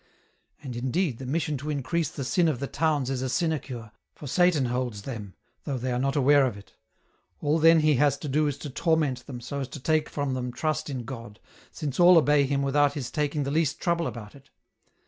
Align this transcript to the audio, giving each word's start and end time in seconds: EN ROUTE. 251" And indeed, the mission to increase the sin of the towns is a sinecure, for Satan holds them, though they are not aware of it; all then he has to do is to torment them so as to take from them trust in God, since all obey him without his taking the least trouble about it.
EN 0.63 0.71
ROUTE. 0.71 0.93
251" 0.95 0.97
And 0.97 0.97
indeed, 0.97 1.17
the 1.19 1.31
mission 1.31 1.57
to 1.57 1.69
increase 1.69 2.09
the 2.09 2.23
sin 2.23 2.47
of 2.47 2.59
the 2.59 2.65
towns 2.65 3.11
is 3.11 3.21
a 3.21 3.29
sinecure, 3.29 3.91
for 4.15 4.25
Satan 4.25 4.65
holds 4.65 5.03
them, 5.03 5.35
though 5.63 5.77
they 5.77 5.91
are 5.91 5.99
not 5.99 6.15
aware 6.15 6.47
of 6.47 6.57
it; 6.57 6.73
all 7.39 7.59
then 7.59 7.81
he 7.81 7.97
has 7.97 8.17
to 8.17 8.27
do 8.27 8.47
is 8.47 8.57
to 8.57 8.71
torment 8.71 9.27
them 9.27 9.39
so 9.39 9.59
as 9.59 9.67
to 9.67 9.79
take 9.79 10.09
from 10.09 10.33
them 10.33 10.51
trust 10.51 10.89
in 10.89 11.03
God, 11.03 11.39
since 11.69 11.99
all 11.99 12.17
obey 12.17 12.45
him 12.47 12.63
without 12.63 12.93
his 12.93 13.11
taking 13.11 13.43
the 13.43 13.51
least 13.51 13.79
trouble 13.79 14.07
about 14.07 14.33
it. 14.33 14.49